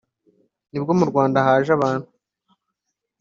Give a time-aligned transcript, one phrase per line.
[0.69, 2.07] ni bwo mu rwanda haje abantu